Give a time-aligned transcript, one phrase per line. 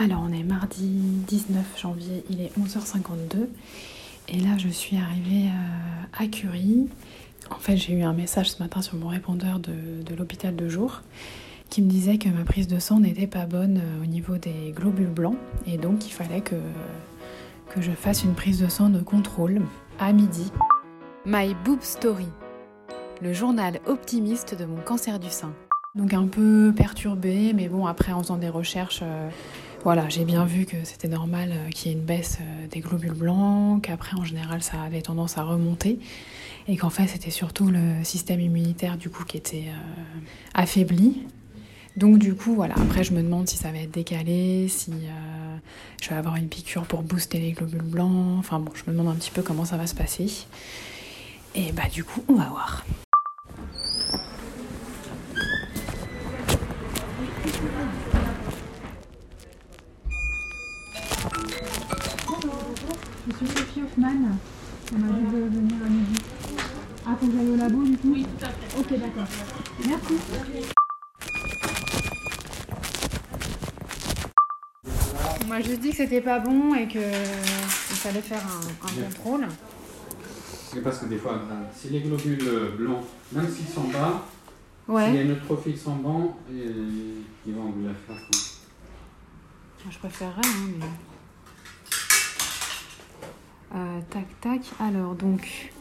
[0.00, 0.86] Alors on est mardi
[1.26, 3.48] 19 janvier, il est 11h52
[4.28, 6.88] et là je suis arrivée euh, à Curie.
[7.50, 11.00] En fait j'ai eu un message ce matin sur mon répondeur de, l'hôpital de jour
[11.68, 14.72] qui me disait que ma prise de sang n'était pas bonne euh, au niveau des
[14.72, 16.54] globules blancs et donc il fallait que,
[17.80, 19.62] je fasse une prise de sang de contrôle
[19.98, 20.52] à midi.
[21.26, 22.28] My Boob Story,
[23.20, 25.52] le journal optimiste de mon cancer du sein.
[25.96, 29.00] Donc un peu perturbée, mais bon après en faisant des recherches...
[29.02, 29.28] Euh,
[29.84, 32.80] voilà, j'ai bien vu que c'était normal euh, qu'il y ait une baisse euh, des
[32.80, 35.98] globules blancs, qu'après en général ça avait tendance à remonter
[36.66, 40.20] et qu'en fait c'était surtout le système immunitaire du coup qui était euh,
[40.54, 41.22] affaibli.
[41.96, 44.92] Donc du coup voilà, après je me demande si ça va être décalé, si
[46.00, 49.12] je vais avoir une piqûre pour booster les globules blancs, enfin bon, je me demande
[49.12, 50.46] un petit peu comment ça va se passer.
[51.56, 52.84] Et bah du coup on va voir.
[63.40, 64.36] Je suis Sophie Hoffman.
[64.92, 66.20] On m'a dit de venir à midi.
[67.06, 68.80] Ah, faut que j'aille au labo du coup Oui, tout à fait.
[68.80, 69.26] Ok, d'accord.
[69.86, 70.14] Merci.
[75.40, 79.46] On m'a juste dit que c'était pas bon et qu'il fallait faire un, contrôle.
[80.72, 84.26] C'est parce que des fois, ben, si les globules blancs, même s'ils sont bas,
[84.88, 85.06] ouais.
[85.06, 88.16] si les neutrophiles sont bons, ils vont vous la faire.
[89.88, 90.86] Je préférerais, hein, mais.
[93.74, 94.60] Euh, tac, tac.
[94.80, 95.72] Alors, donc.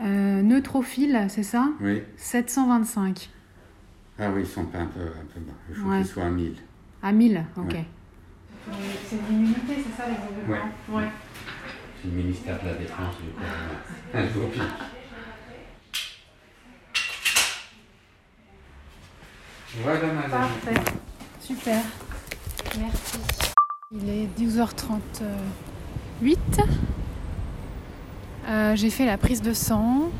[0.00, 1.68] Euh, neutrophile, c'est ça?
[1.80, 2.02] Oui.
[2.16, 3.30] 725.
[4.20, 5.52] Ah oui, ils sont pas un peu, un peu bas.
[5.68, 6.54] Il faut qu'ils soient à 1000.
[7.02, 7.76] À 1000, ok.
[9.08, 10.58] C'est l'immunité, c'est ça les Oui.
[10.90, 11.08] Ouais.
[12.00, 13.42] C'est le ministère de la Défense, du coup.
[14.14, 14.50] Un jour
[19.82, 20.30] Voilà, madame.
[20.30, 20.80] Parfait.
[21.40, 21.82] Super.
[22.78, 23.18] Merci.
[23.92, 25.00] Il est 12h30.
[26.20, 26.38] 8.
[28.48, 30.10] Euh, j'ai fait la prise de sang.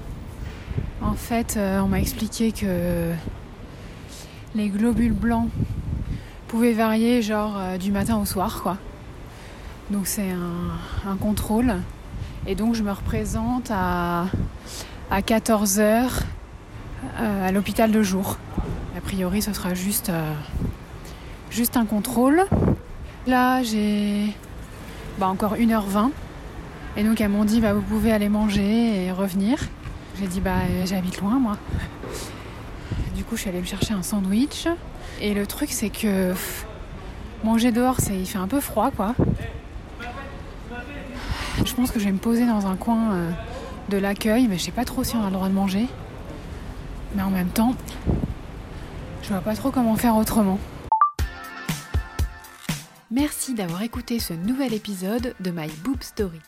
[1.02, 3.12] En fait, euh, on m'a expliqué que
[4.54, 5.48] les globules blancs
[6.46, 8.76] pouvaient varier genre euh, du matin au soir, quoi.
[9.90, 10.30] Donc c'est
[11.06, 11.74] un, contrôle.
[12.46, 14.26] Et donc je me représente à,
[15.10, 16.08] à 14h
[17.18, 18.36] à l'hôpital de jour.
[18.96, 20.12] A priori, ce sera juste,
[21.50, 22.44] juste un contrôle.
[23.26, 24.34] Là, j'ai
[25.18, 26.10] bah, encore 1h20.
[26.96, 29.58] Et donc elles m'ont dit bah, vous pouvez aller manger et revenir.
[30.18, 31.56] J'ai dit bah j'habite loin moi.
[33.14, 34.66] Du coup je suis allée me chercher un sandwich.
[35.20, 36.32] Et le truc c'est que
[37.44, 39.14] manger dehors c'est il fait un peu froid quoi.
[41.64, 43.30] Je pense que je vais me poser dans un coin euh,
[43.88, 45.86] de l'accueil, mais je sais pas trop si on a le droit de manger.
[47.14, 47.74] Mais en même temps,
[49.22, 50.58] je vois pas trop comment faire autrement.
[53.10, 56.40] Merci d'avoir écouté ce nouvel épisode de My Boob Story.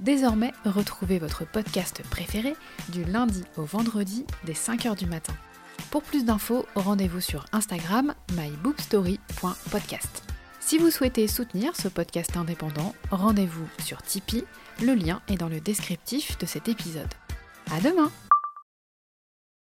[0.00, 2.56] Désormais, retrouvez votre podcast préféré
[2.88, 5.34] du lundi au vendredi dès 5h du matin.
[5.92, 10.24] Pour plus d'infos, rendez-vous sur Instagram myboobstory.podcast.
[10.58, 14.44] Si vous souhaitez soutenir ce podcast indépendant, rendez-vous sur Tipeee,
[14.82, 17.08] le lien est dans le descriptif de cet épisode.
[17.70, 18.10] À demain!